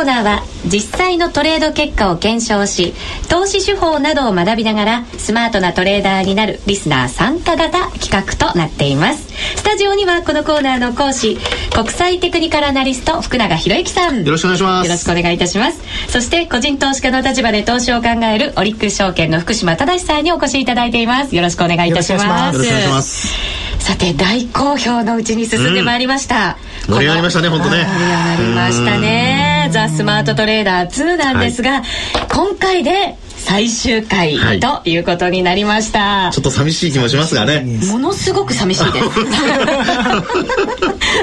[0.00, 2.94] ーナーは実際のトレード結果を検証し
[3.28, 9.28] 投資手法などを学びながらスマートなトレーダーになるリスナー参加型企画となっています。
[9.56, 11.38] スタジオにはこのコーナーの講師
[11.72, 14.24] 国際テクニカルアナリスト福永博之さん。
[14.24, 14.86] よろしくお願いします。
[14.86, 15.80] よろしくお願いいたします。
[16.08, 21.34] そして個人投資家の立場で投資を考えるオリックス証券の福島正さんにお越しいただいています。
[21.34, 22.56] よろしくお願いいたします。
[22.56, 26.58] よろしくお願いしますさて大好評のうちに進んでまいりました、
[26.88, 27.84] うん、盛り上がりましたね本当ね。
[27.84, 29.70] 盛り上がりましたね。
[29.72, 31.82] ザ・スマートトレーダー2なんですが、はい、
[32.30, 37.60] 今回で最終回ということになりました、はい、ちょっと寂しい気もしますがね。
[37.88, 39.04] ものすごく寂しいです。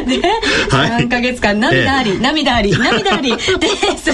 [0.06, 0.22] ね、
[0.70, 3.40] はい、3か月間涙あり、ええ、涙あり涙ありで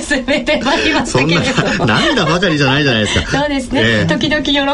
[0.05, 1.41] 進めてまいりましたけれ
[1.77, 3.39] ど涙ばかりじゃないじゃないですか。
[3.39, 4.69] そうですね、え、時々喜びな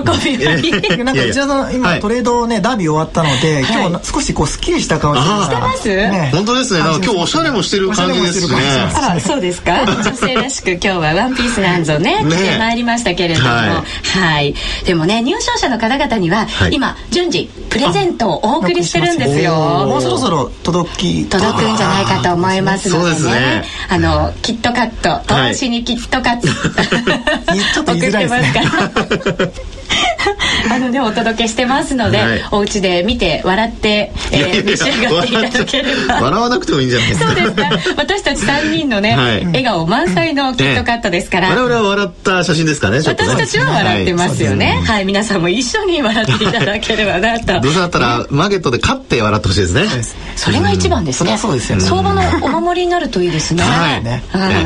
[1.13, 6.79] んか内田さん今トレードねダービー終わったので、今日少しこうすっきりした顔してます、ね、本当ですね。
[6.79, 8.57] 今日おしゃれもしてる感じですね。
[8.95, 9.83] あそうですか？
[9.83, 19.53] 女性らしく今日はワンピースなんぞね着てまいりましたけれども、はい、はい、でもね入賞者の方々には、はい、今順次プレゼントをお送りしてるんですよ。
[19.85, 25.09] もうそろそろ届き届くんじゃないかと思いますのでね、ね、あのキットカット。
[25.27, 29.51] 投資にキットカット、はい、 ちょっと言いづらいですね
[30.71, 36.15] あのねお届けしてますので、はい、お家で見て笑って、えー、召し上がっていただければ。
[36.21, 37.27] 笑わなくてもいいんじゃないですか。
[37.27, 47.59] そうですか私たち3人のね、はい、笑顔満載のキットカットですから、我々は笑った写真ですかね私たちは笑ってますよね、はい、皆さんも一緒に笑っていただければなと。
[47.61, 49.85] どうせだったら、マーケットで勝って笑ってほしいですね。
[50.35, 51.83] それが一番ですね、そうですよね。
[51.83, 53.63] 相場のお守りになるといいですね。
[53.63, 54.01] は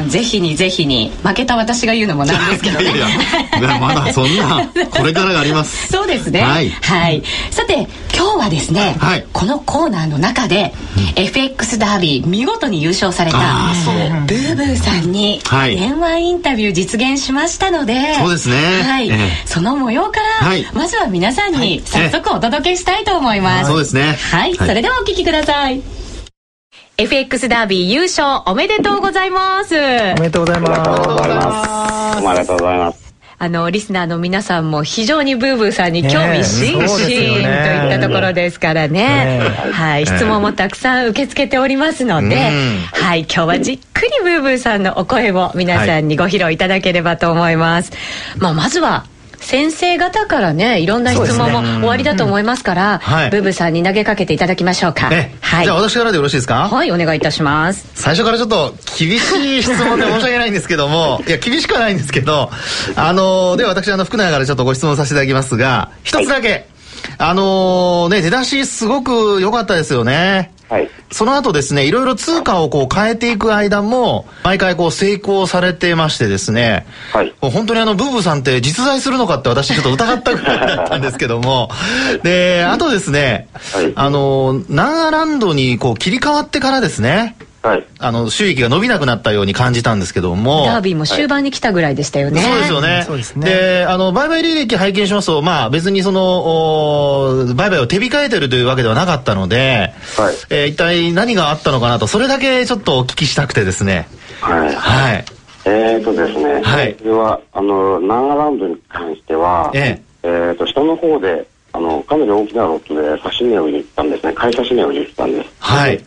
[0.08, 1.12] い、ぜひにぜひに。
[1.24, 2.92] 負けた私が言うのもなんですけどね。
[2.92, 5.88] いやまだそんな これからがあります。
[5.92, 6.42] そうですね。
[6.42, 10.74] はい、はい、さて今日はですね、はい、このコーナーの中で、
[11.16, 13.38] うん、FX ダービー見事に優勝された
[14.28, 15.42] ブーブーさんに
[15.76, 19.10] 電話インタビュー実現しましたので、そうですね、はい。
[19.10, 24.18] えー、その模様から、はい、まずは皆さんに早速お届けしたいと思います、そうですね。
[24.32, 25.82] はい、それではお聞きください。
[26.96, 29.76] FX ダービー優勝おめでとうございます。
[29.76, 32.24] おめでとうございます。
[32.24, 33.03] おめでとうございます
[33.38, 39.40] あのリスナーの皆さんも非常にブーブーさんに興味津々、といったところですからね、
[39.72, 42.36] はい、質問もたくさん受け付けておりますので、
[42.94, 47.92] はい、今日はじっくりブーブーさんのお声を皆さんにご披露いただければと思います。
[48.38, 49.06] まあ、まずは
[49.44, 55.10] 先生方からねいろんな質問も終わりだと思いますから、はい、ブーブーさんに投げかけていただきましょうか、
[55.42, 56.70] はい、じゃあ私からでよろしいですか？
[56.70, 57.86] はいお願いいたします。
[57.94, 62.50] 最初からちょっと厳しい質問で申し訳ないんですけども いや厳しくはないんですけど
[62.96, 66.66] あのでは私あの福永からちょっとご質問させていただきますが一つだけ、はい、
[67.18, 81.70] あのね出だしすごく良かったですよねはい、その後ですね、いろいろ通貨をこう変えていく間も、毎回こう成功されてましてですね、はい、本当にあの、ブーブーさんって実在するのかって私ちょっと疑ったぐらいだったんですけども、
[82.24, 90.66] で、あとですね、はい、あの、ナンアランドにこう切り替わってからですね、はい、あの収益が伸びなくなったように感じたんですけども。
[90.66, 93.04] ダービーも終盤に来たぐらいでしたよね、はい、そうですよね。
[93.08, 93.50] そうですね。
[93.50, 100.36] であの売買履歴拝見しますとまあ別にその売買を手控えてるというわけではなかったので、はい。
[100.50, 104.10] えー、一体何があったのかなとそれだけちょっとお聞きしたくてですね。
[104.42, 105.26] はい、はい、
[105.64, 110.28] えーとですね、はい、それはあのナンアラウンドに関してはええ。
[110.28, 114.34] えーと下の方であのかなり大きなロットで指値を入れてたんですね。
[114.34, 115.50] 買い指値を入れてたんです。
[115.60, 116.04] はい。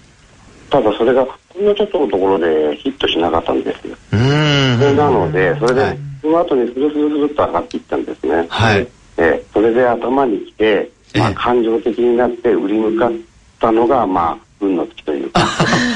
[0.68, 1.26] ただそれが
[1.62, 3.96] のちょっとのところでヒットしなかったんですよ。
[4.12, 8.46] うんそれなので、それで、はい、その後にスルスルスルと上がっていったんですね。
[8.48, 8.88] はい。
[9.18, 13.12] えそれで頭にきて、まあ、感情的になって売り向かっ
[13.60, 15.40] たのが、まあ、運の月というか、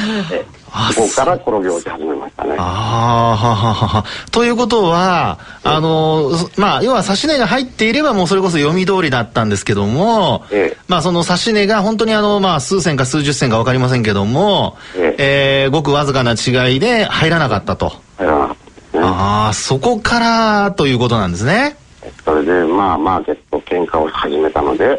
[0.92, 2.54] えここから転げ落ち始めましたね。
[2.58, 17.92] あはははということは、あの、まあ、要は指し値が入っていればもうそれこそ読み通りだったんですけども、ええ、まあ、その指し値が本当にあの、まあ、数千か数十銭か分かりませんけども、えええー、ごくわずかな違いで入らなかったと。
[18.16, 18.56] 入らなかっ
[18.92, 19.04] た、ね。
[19.04, 21.76] ああ、そこからということなんですね。
[22.24, 23.32] それでまあマーケ
[23.70, 24.98] 喧嘩を始めたので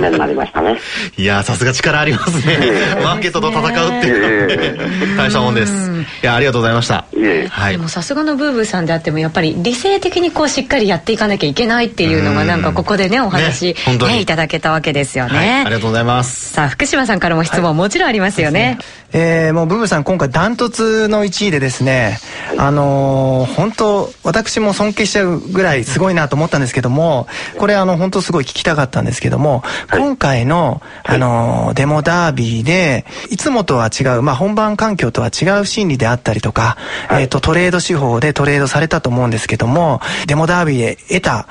[0.00, 0.78] 目になりましたね。
[1.16, 2.58] いやさすが力ありますね。
[3.02, 5.16] マーケットと戦うっていう。
[5.16, 5.90] 大したもんです。
[6.22, 7.04] いやありがとうございました。
[7.50, 16.52] はい、でもさすがのブーブーさんであってもやっぱり理性的にこうしっかりやっていかなきゃいけないっていうのがなんかここでねお話ねねいただけたわけですよね、はい、ありがとうございます。
[16.52, 18.78] さあ福島さんからも質問もちろんありますよね、
[19.12, 22.18] えー、もうブーブーさん今回ダントツの1位でですね
[22.58, 27.26] あのー、本当私も尊敬しちゃうぐらいすごいなと思ったんですけども
[27.58, 36.76] これあの本当すごい聞きたかったんですけども、はい、今回の、あの、デモダービーで、いつもとは違う、まあ、本番環境とは違う心理であったりとか、
[37.08, 41.48] はい、えっ、と、トレード手法でトレードされたと思うんですけども、デモダービーで得た、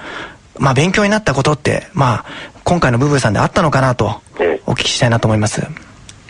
[0.58, 2.26] まあ、勉強になったことって、まあ、
[2.64, 4.22] 今回のブブーさんであったのかなと、
[4.66, 5.62] お聞きしたいなと思います。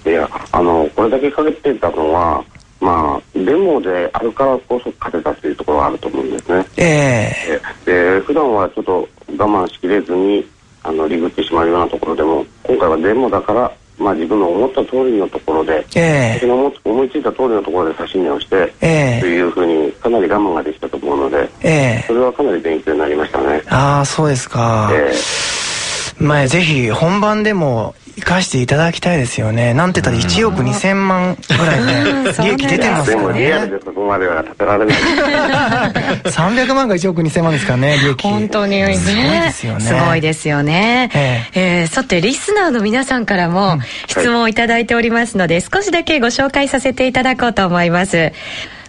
[0.06, 2.44] いや、あの、これだけかけてたのは、
[2.80, 6.66] まあ、デモであるからこそ勝てたというところはあると思うんですね。
[6.78, 7.62] ええ。
[7.86, 9.08] ー、で、普段はちょっと我
[9.44, 10.46] 慢しきれずに、
[10.84, 23.62] あの、リグってしまうようなところでも、今回はデモだから、まあ自分の思った通りのところで、えー、の思いついた通りのところで指し値をして、えー、というふうにかなり我慢ができたと思うので、えー、それはかなり勉強になりましたね。
[23.70, 24.90] ああ、そうですか。
[24.92, 29.74] えー、まあぜひ本番でも生かしていただきたいですよね。
[29.74, 33.34] なんて言ったら1億2000万ぐらいね、利益出てますからね。
[33.34, 34.98] でもリアルでそこまでは立てられない。
[36.24, 38.22] 300万が1億2000万ですからね、利益。
[38.24, 38.96] 本当にね。
[38.96, 39.80] すごいですよね。
[39.82, 41.10] すごいですよね。
[41.14, 48.32] ええー、さて、リスナーの皆さんからも質問をいただいておりますので、少しだけご紹介させていただこうと思います。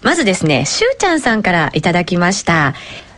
[0.02, 2.74] まずですね、しゅうちゃんさんからいただきました。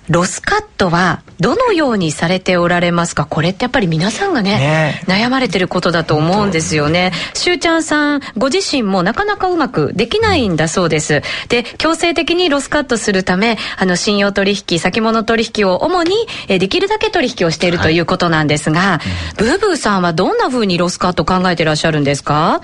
[0.09, 3.27] ロスカットはどのようにされておられますか？
[3.27, 5.03] これってやっぱり皆さんがね、ね。
[5.07, 7.13] 悩まれてることだと思うんですよね。
[7.35, 11.21] しゅうちゃんさん、ご自身もなかなかうまくできないんだそうです。
[11.49, 16.15] で、強制的にロスカットするため、あの、信用取引、先物取引を主に、
[16.49, 17.99] えできるだけ取引をしているとい。
[17.99, 18.99] うことなんですが、はい、
[19.37, 22.61] ブーブーさんはどんなふうにロスカット考えてらっしゃるんですか？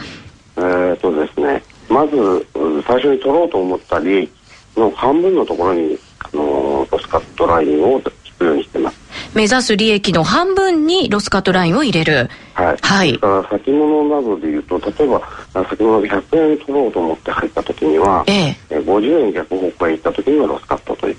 [0.56, 2.47] えー、とですね、まず、
[2.87, 4.31] 最初に取ろうと思った利益
[4.76, 5.99] の半分のところに
[6.32, 6.54] の
[6.91, 8.03] ロスカットラインを引
[8.39, 8.99] くようにしてます。
[9.35, 12.31] 目指す利益の半分にロスカットラインを入れる。
[12.55, 12.77] はい。
[12.81, 13.13] はい。
[13.15, 15.23] だから先物などで言うと、例えば
[15.69, 21.17] 先物で100円取ろうと思って入った時には、ええ、50円逆方向へ行った時にはロスカットという、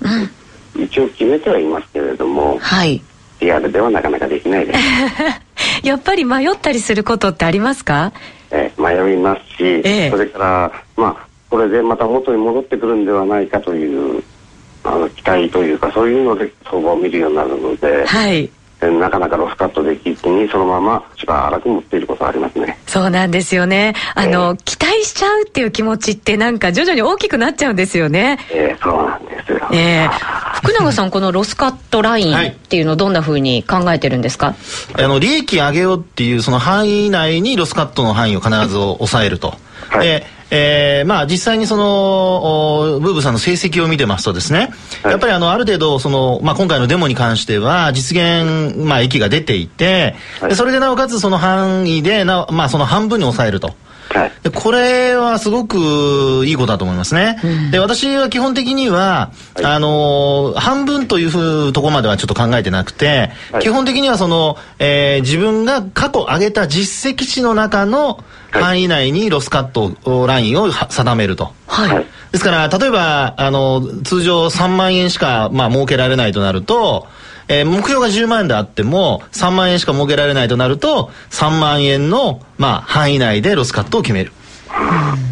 [0.76, 3.02] うん、一応決めてはいますけれども、はい。
[3.40, 4.78] リアルではなかなかできないです。
[5.86, 8.12] やっぱり迷ったりすることってありますか？
[8.50, 14.22] え迷いますし、ええ、それからまあこれでまた元に戻ってくるんではないかという
[14.86, 18.50] あの期待というかそういうので相場を見るようになるので、はい、
[18.80, 22.78] なかなかロスカットできずにそのまましばらく持っていることはありますね。
[22.86, 23.94] そうなんですよね。
[24.14, 28.38] あの、えー、期待しちゃうっていう気持ちってなんか徐々に大きくなっちゃうんですよね。
[28.52, 34.48] えー、そうなんですよ、えー、福永さんこのロスカットラインっていうのをどんなふうに考えてるんですか、
[34.92, 39.54] はい、あの利益上げようっていうその範囲内にロスカットの範囲を必ず抑えると、
[39.88, 44.72] はい、でえー、まあ実際にそのブーブさんの成績を見てますとですね、
[45.02, 53.74] はい、やっぱりあのある程度その、まあ、今回のデモに関しては実現、まあ、益が出ていて、はい、それでなおかつその範囲でな、まあ、その半分に抑えると。
[54.16, 57.40] はい、これはすごくいいことだと思いますね。
[57.44, 71.52] うん、で私は基本的には、はい、あの半分というふうところまではちょっと考えてなくて、はい、基本的にはその、えー、自分が過去上げた実績値の中の範囲内にロスカットラインを定めると。
[71.66, 72.06] はい。
[72.32, 77.06] ですから、例えば、あの、通常3万円しか、まあ、儲けられないとなると、
[77.48, 84.32] えー、目標が10万円であっても、3万円しか儲けられないとなると、3万円の、まあ、範囲内でロスカットを決める。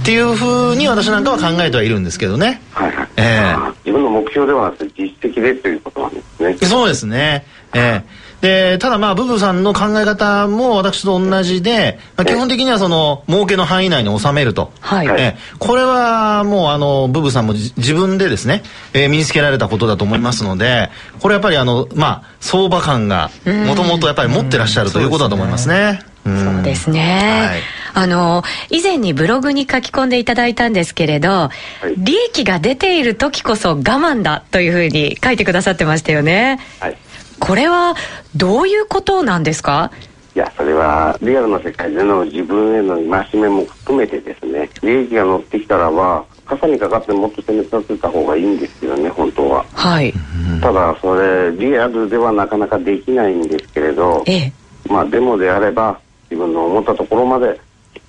[0.02, 2.61] っていうふうに私なんかは考えてはいるんですけどね。
[2.72, 3.08] はいはい。
[3.16, 6.56] えー、自分の目標ではなくて実績でということなんですね。
[6.69, 7.46] そうですね。
[7.72, 14.71] えーで、ただまあ、ブブさんの考え方も私と同じで、まあ、基本的にはその、儲けの範囲内に収めると。
[14.80, 15.09] はい。
[15.19, 20.90] えこれはもうあの、ブブさんも自分でですね、えー、身につけられたことだと思いますので、
[21.21, 23.30] これやっぱりあの、まあ、相場感が、
[23.66, 26.00] もともとやっぱり持ってらっしゃるということだと思いますね。
[26.25, 27.61] そうですね、
[27.95, 31.50] はい、あの以前にブログに書き込んでいただいたんですけれど、は
[31.87, 36.61] い、利益が出ている時こそ我慢だというふうに書いてくださってましたよね。
[36.80, 36.97] はい
[37.41, 37.95] これは
[38.37, 39.91] どういうことなんですか？
[40.35, 49.64] いや、それはリアルな世界での自分への戒めも含めてですね、利益が乗ってきたらば、傘にかかってもっと攻め立てた方がいいんですよね、本当は。
[49.73, 50.12] はい。
[50.61, 54.53] ただ、それ、リアルではなかなかできないんですけれど、ええ、
[54.88, 55.99] まあ、デモであれば、
[56.31, 57.57] 自分の思ったところまで引っ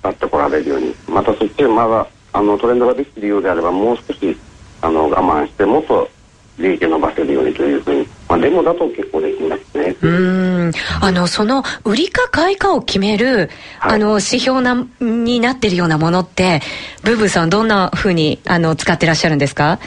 [0.02, 4.36] 張ってこられるように、またそっちでまだ、あの、トレンドができているようであれば、もう少し、
[4.82, 6.08] あの、我慢して、もっと
[6.58, 9.94] 利益を伸ばせるようにというふうに、まあ、デモだと結構できますね。
[10.02, 16.60] うんあのその売りか買いかを決める、はい、あの指標なになってるようなものって
[17.02, 19.78] ブーブーさんどんなふうにあの使ってらっしゃるんですか？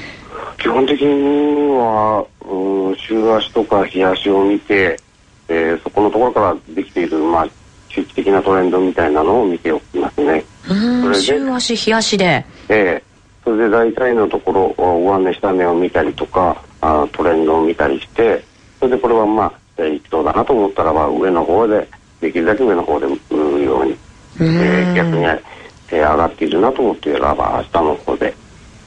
[0.59, 4.99] 基本的にはうん週足とか日足を見て、
[5.47, 7.47] えー、そこのところからできている、まあ、
[7.89, 10.45] 周期的なトレンドみたいなのを見ておきますね。
[10.69, 12.45] うん週足日足で。
[12.69, 13.08] ええー
[13.43, 18.43] それで大体のところ上値下値を見たりとかあトレンドを見たりして
[18.79, 21.87] それでこれはまあいきそうだなと思ったらば上の方で
[22.21, 23.09] できるだけ上の方で売
[23.57, 23.97] るように、
[24.41, 28.33] えー、逆に、えー、上がっているなと思っていれば明日の方で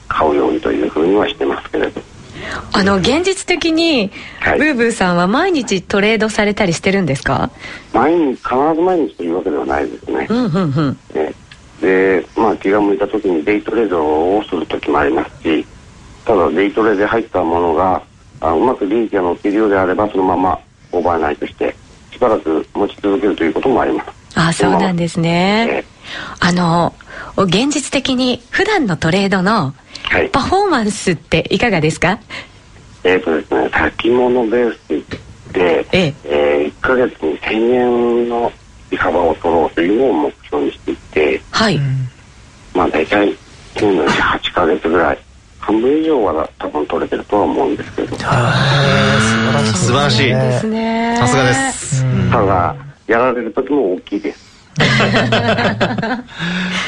[0.08, 2.00] 買うようにというふうにはしてますけれど。
[2.72, 7.50] あの現実的に、はい、ブーブーさんは毎日トレードされたりしてるんですか？
[7.92, 10.26] 毎日必ず毎日というわけではないですね。
[10.28, 11.31] うんうんうんね
[11.82, 15.66] でまあ気が向いた時にデイトレードをする時もありますし
[16.24, 18.00] ただデイトレで入ったものが
[18.40, 20.58] あうまく利益が乗っているようであればそのまま
[20.92, 21.74] オーバーナイトして
[22.12, 24.10] しばらく持ち続けるということもあります。
[24.34, 25.84] あそうなんですね、
[26.40, 26.94] あの
[27.36, 29.74] 現実的に普段のトレードの
[30.32, 32.18] パフォーマンスっていかがですか、
[33.04, 36.14] えっ、ー、とですね先物ベースで、ええ。
[36.24, 38.50] えー、1か月に1000円の
[38.92, 41.80] 利幅を取ろうというのを目標にしていてはい。
[42.74, 43.34] まあ大体
[43.74, 45.18] 年のうち8か月ぐらい。
[45.58, 48.16] 半分以上は多分取れてるとは思うんですけど。
[48.16, 50.24] 素晴らしい。
[50.26, 51.16] ですね。
[51.18, 52.04] さすがです。
[52.30, 54.51] ただやられる時も大きいです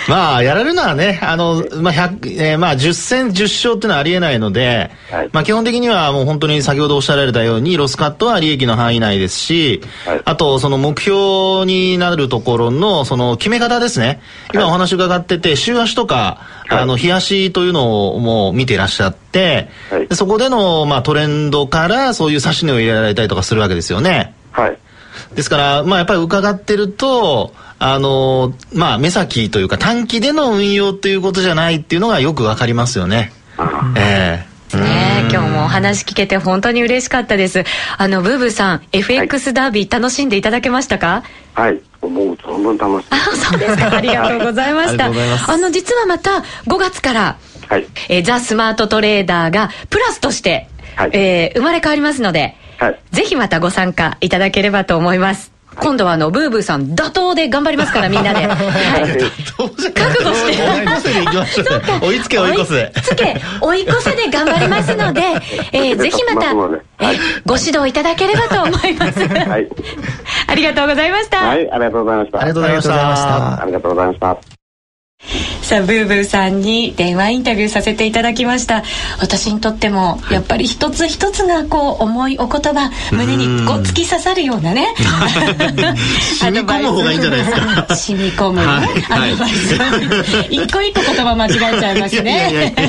[0.08, 14.22] まあ、やられるのはね、あの、まあ、百、えー、まあ、10戦10勝っていうのはありえないので、はい、まあ、基本的にはもう本当に先ほどおっしゃられたように、ロスカットは利益の範囲内ですし、はい、あと、その目標になるところの、その決め方ですね。
[14.52, 19.68] 今お話伺ってて、週足とか、あの、日足というのをもう見ていらっしゃって、
[20.12, 24.34] そこでの、まあ、トレンドから、そういう指し値を入れられたりとかするわけですよね。
[24.52, 24.78] はい。
[25.34, 33.32] ですから、まあ、やっぱり伺ってると、あのまあ、目先というか短期での運用ということじゃないっていうのがよくわかりますよね。
[33.96, 37.64] ええー、ね今日もお話聞けて本当に嬉しかったです。
[37.98, 41.24] あの、ブーブーさん、FX ダービー楽しんでいただけましたか？
[41.54, 41.80] はい。
[42.02, 43.90] もう存分楽しあ、そうですか。
[43.96, 45.06] ありがとうございました。
[45.06, 47.36] あの、実はまた5月から、
[47.68, 55.54] はい、えー、ザ・スマートトレーダーがプラスとして、はい、えー、生まれ変わりますので、はい、ぜひまたご参加いただければと思います。
[55.76, 60.64] 今度はあのブーブーさん打倒で頑張りますからみんなで、 はい、覚悟して。
[62.00, 65.22] 追いつけ追い越せ追いつけ追い越せで頑張りますので、
[65.72, 66.52] えー、 ぜひまた、
[67.00, 69.68] えご指導いただければと思います、はい、
[70.46, 71.38] ありがとうございました。
[71.38, 72.40] はいありがとうございました。
[72.40, 73.62] ありがとうございました。
[73.62, 74.53] ありがとうございました
[75.64, 78.84] さあブーブーさんに電話インタビューさせていただきました。
[79.18, 84.94] 私にとってもやっぱり一つ一つがこう重いお言葉胸にこう突き刺さるようなね
[86.38, 87.94] 染み込む方がいいんじゃないですか。
[87.94, 89.74] 染み込むね、はい、アドバイス。
[90.50, 92.74] 一個一個言葉間違えちゃいますね。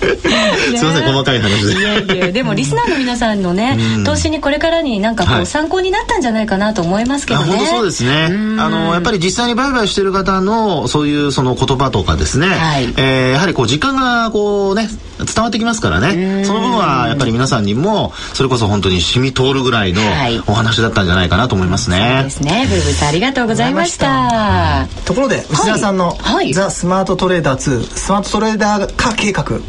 [0.00, 1.80] すいません細かい話で。
[1.80, 8.26] いやいやでもリスナーの皆さんのね投資にこれからになんかこう参考になったんじゃないかなと思いますけどね、本当そうですね。
[8.58, 16.44] あのやっぱり実際に売買してる方のそういうその言葉とかですね、はい、えー、やはりこう時間がこうね伝わってきますからね。
[16.44, 20.00] その分はやっぱり皆さんにもそれこそ本当に染み通るぐらいの
[20.46, 22.66] お話だったんじゃないかなと思いますね、はい、そうですね。
[22.68, 24.88] ブーブーさんありがとうございました。
[25.04, 29.60] ところで内田さんの、はい、ザ・スマートトレーダー2スマートトレーダー化計画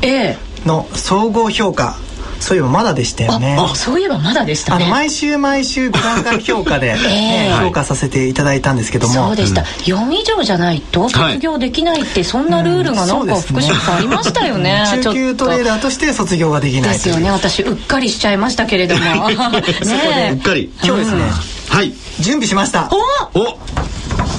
[0.66, 2.11] の総合評価、ええ
[2.42, 3.56] そういえばまだでしたよね。
[3.58, 4.84] あそういえばまだでしたね。
[4.86, 9.14] あの毎週毎週5段階評価で、 えー、評価させていただいたんですけども。
[9.14, 9.68] そうでした、うん、
[10.10, 14.84] 4以上じゃないと卒業できないって、そんなルールがなんか福島さんありましたよね。
[15.04, 19.30] 中級トレーダーとして卒業ができないですよね私うっかりしちゃいましたけれども。
[19.30, 20.72] ねうっかり。
[20.84, 21.24] 今日ですね、
[21.70, 21.94] はい。
[22.20, 22.90] 準備しました。
[23.34, 23.40] お！
[23.40, 23.58] お！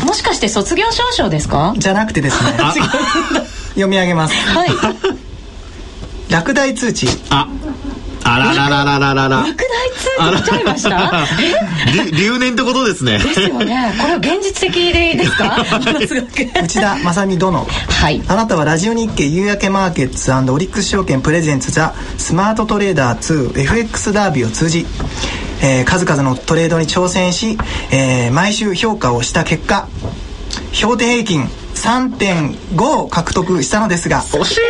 [0.06, 1.72] もしかして卒業証書ですか？
[1.76, 2.52] じゃなくてですね。
[3.70, 4.34] 読み上げます。
[4.34, 4.68] はい。
[6.28, 7.08] 落第通知。
[7.30, 7.46] あ
[8.34, 9.42] あららららららら。
[9.42, 11.26] 落第通知来ちゃいました？
[12.16, 13.18] 留年ってことですね。
[13.18, 13.92] ですよね。
[14.00, 15.56] これは現実的でですか？
[16.62, 17.66] 内田正美殿。
[17.88, 18.22] はい。
[18.28, 24.86] あなたはラジオ日経夕焼けマーケッツオリックス証券プレゼンツザスマートトレーダー 2FX ダービーを通じ、
[25.62, 27.58] えー、数々のトレードに挑戦し、
[27.90, 29.88] えー、毎週評価をした結果、
[30.72, 34.60] 標定平均3.5を獲得したのですが惜しい。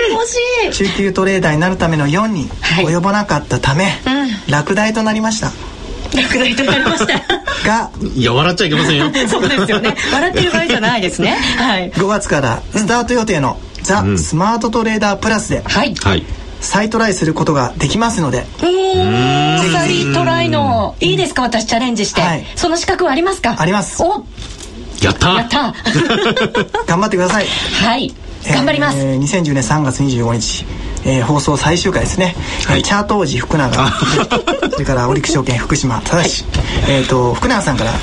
[0.64, 0.86] 惜しい。
[0.88, 2.48] 中級トレーダーになるための4に
[2.84, 5.50] 及ばなかったため、はいうん、落第となりました。
[6.14, 7.20] 落第となりました。
[7.66, 9.10] がいや笑っちゃいけませんよ。
[9.28, 9.96] そうですよね。
[10.12, 16.24] 笑ってる場合じゃないですね、 はい、5月からスタート予定の、うん、ザ・スマートトレーダープラスで、はい、はい。
[16.60, 18.46] 再トライすることができますので。
[18.62, 21.42] おお再トライのいいですか？
[21.42, 23.56] 私チャレンジして、はい、その資格はありますか？
[23.58, 24.00] あります。
[24.02, 24.24] お
[25.02, 25.28] やった。
[25.34, 25.74] やった。
[26.86, 27.46] 頑張ってください。
[27.46, 28.14] はい。
[28.50, 30.64] 頑張ります、えー、2010年3月25日。
[31.04, 32.34] えー、放送最終回ですね、
[32.66, 33.90] はい、チャート王子福永。
[34.70, 36.00] それからオリック証券福島。
[36.02, 36.44] 正し、
[36.88, 37.98] えっ、ー、と福永さんから、ね、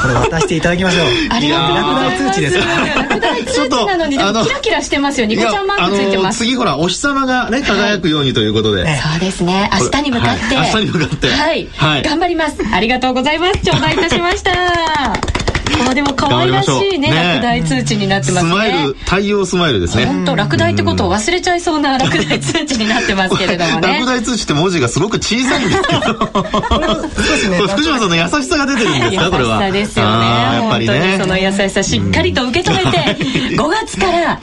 [0.00, 1.06] これ渡していただきましょう。
[1.30, 2.58] ありがとうございます通知です。
[2.58, 5.26] 落第通知なのにでもキラキラしてますよ。
[5.26, 6.38] ニコちゃんマークついてます。
[6.38, 9.70] 次ほらお日様がね輝くようにということで、はい、そうですね。
[9.78, 11.28] 明日に向かって、はい、明日に向かって。
[11.28, 12.56] はい、はい、頑張ります。
[12.72, 13.58] ありがとうございます。
[13.58, 15.37] 頂戴いたしました
[15.90, 18.50] あでも可愛らしいね落第通知になってますね。
[18.50, 20.06] スマイル太陽スマイルですね。
[20.06, 23.98] 本当落第ってことを忘れちゃいそうな落第通知になってますけれどもね。
[24.00, 31.18] 落第通知って文字がすごく小さいんですけど福島さんの優しさが出てるんですかこれは優しさですよねやっぱりね。
[31.20, 32.98] その優しさしっかりと受け止めて
[33.56, 34.40] 5月から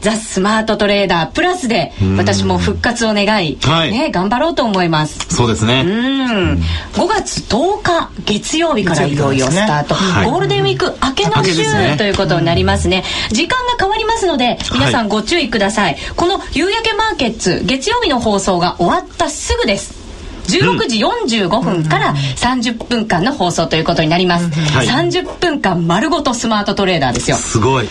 [0.00, 3.58] ザ・スマートトレーダープラスで私も復活を願い、
[3.90, 5.18] ね、頑張ろうと思います。
[5.30, 5.82] そうですね。
[5.86, 6.62] うん。
[6.94, 9.94] 5月10日月曜日からいよいよスタート、
[10.30, 13.04] ゴールデンウィ明けの週ということになりますね。
[13.30, 20.03] 時間が変わりますので皆さんご注意ください、この夕焼けマーケッツ月曜日の放送が終わったすぐです
[20.44, 27.36] 16時45分から30分間の放送ということになります、はい、30分間丸ごとスマートトレーダーですよ。
[27.36, 27.88] すごい。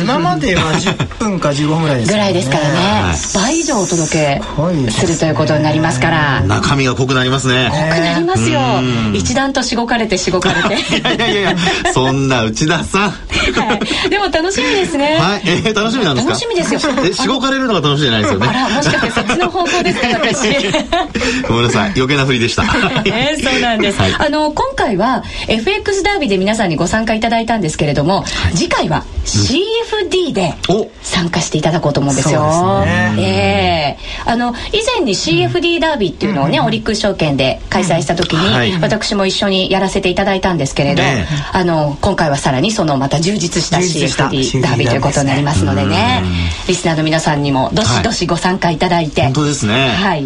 [0.00, 4.42] 今までは 10分か15分ぐらいです、ね、ぐらいですからね、はい、倍以上お届け
[4.90, 6.40] するということになりますから。
[6.42, 7.68] 中身が濃くなりますね。
[7.70, 8.60] 濃くなりますよ。
[9.14, 10.98] 一段としごかれてしごかれて。
[10.98, 11.56] いやいやいや。
[11.92, 13.14] そんな内田さん、は
[14.06, 15.18] い、でも楽しみですね。
[15.18, 16.32] はい、えー、楽しみなんですか？
[16.32, 16.80] 楽しみですよ。
[17.04, 18.46] えしごかれるのが楽しみじゃないですよね。
[18.48, 20.48] あらもしかしてそっちの方向ですか私。
[21.48, 22.64] ごめんなさい余計なふりでした。
[23.06, 30.54] えー、そうなんです、はい、あの今回は FX ダービーで皆さんにご参加いただいたんですけれども、はい、次回は CFD で
[31.02, 32.40] 参加していただこうと思うんですよ。
[32.50, 46.22] すね、えー、あの以前に CFD ダービーっていうのをね、うん、オリックス証券で開催した時に、はい、私も一緒にやらせていただいたんですけれど、ね、あの今回はさらにそのまた充実した CFD ダービーということになりますのでね、
[46.66, 49.88] リスナーの皆さんにもどしどしご参加いただいて、本当ですね。
[49.88, 50.24] はい、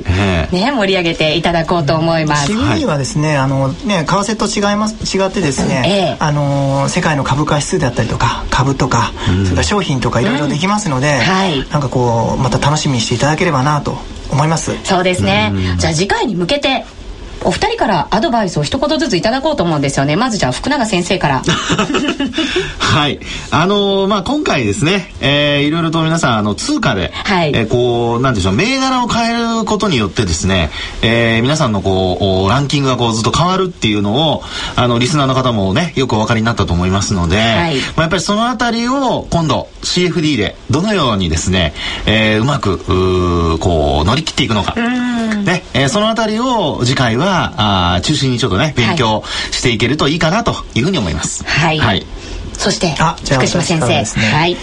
[0.52, 2.52] ね盛り上げていただこうと思います。
[2.52, 8.91] CFD はですね、あのね為替と違います違ってですね、えー、あの世界の株価指数であったりとか株とか、
[9.28, 11.20] うん、それから商品とかいろいろできますので、うん。
[11.20, 13.96] はい、なんかこうまた楽しみにしていただければなと
[14.30, 14.72] 思います。
[14.84, 16.84] そうですね、うん、じゃあ次回に向けて
[17.44, 20.16] お二人からアドバイスを一言ずついただこうと思うんですよね。
[20.16, 21.42] まずじゃあ福永先生から。
[22.78, 23.20] はい。
[23.50, 30.70] あのー、まあ今回ですね、えー、いろいろと皆さんあの通貨で、はい、えー、こうなんでしょう銘柄を変えることによってですね、
[31.02, 34.42] えー、皆さんのこうランキングがこうずっと変わるっていうのを
[34.76, 41.74] あのリスナーの方もねよくお分かりになったと思いますので、はい、まあ、やっぱりそのあたりを今度 CFD でどのようにですね、
[42.06, 51.44] えー、うまくうこう乗り切っていくのか、ねえー、そのあたりを次回はあ中心にちょっとね勉強していけるといいかなというふうに思います。
[51.44, 52.06] はい、はい、
[52.52, 54.56] そして福島先生、ね、はい。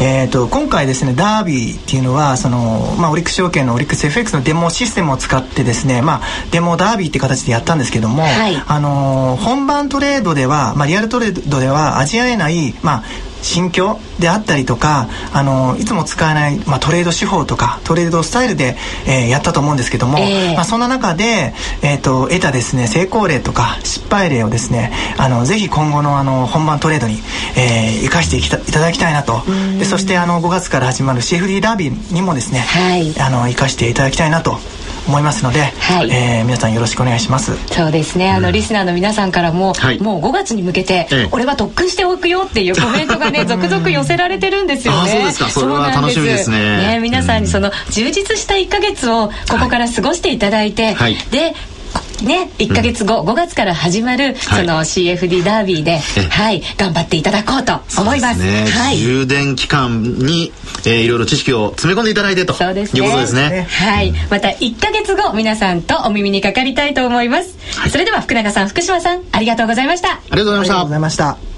[0.00, 13.04] えーと、今回ですねダービーっていうのはその、まあ、オリックス証券のオリックス FX のデモシステムを使ってですね、まあ、デモダービーっていう形でやったんですけども、はい、あの本番トレードでは、まあ、リアルトレードでは味わえない、まあ、
[13.42, 18.76] 心境であったりとかあのいつも使えない、まあ、トレード手法とかトレードスタイルで、
[19.06, 21.52] えー、やったと思うんですけども、えー、まあ、そんな中で、
[21.82, 27.14] えーと、得たですね成功例とか失敗例をですねあのぜひ今後のあの本番トレードに、
[27.56, 29.42] えー、生かしていたいただきたいなと。
[29.78, 34.58] でそしてあの5月から始まる CFD ダービーにもですね、はい、あの生かしていただきたいなと
[35.06, 37.56] 思いますので、はい、えー、皆さんよろしくお願いします。
[37.68, 38.30] そうですね。
[38.30, 45.10] あの、うん、リスナーの皆さんからも、はい、もう5月に向けて、ええ、俺は特訓しておくよっていうコメントがね 続々寄せられてるんですよね。
[45.10, 45.50] そうですか。
[45.50, 46.92] それは楽しみですね。
[46.94, 51.54] ね皆さんにその充実した1か月をここから過ごしていただいて、はい、で
[52.24, 58.40] ね、1か月後、うん、5月から始まる、その CFD ダービーで、はい、頑張っていただこうと思います。
[58.40, 60.52] すね、はい、充電期間に、
[60.84, 63.66] えー、いろいろ知識を詰め込んでいただいてとそうです、ね、いうことですね。
[63.70, 67.56] はい、また1か月後、皆さんとお耳にかかりたいと思います。
[67.76, 70.12] はい、それでは福永さん、福島さん、ありがとうございました。
[70.12, 70.74] ありがとうございました。
[70.74, 71.51] ありがとうございました。